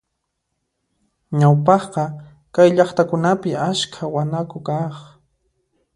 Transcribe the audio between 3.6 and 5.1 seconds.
askha wanaku kaq.